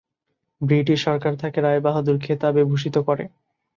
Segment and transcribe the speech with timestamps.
[0.61, 3.23] British সরকার তাঁকে "রায়বাহাদুর" খেতাবে ভূষিত করে।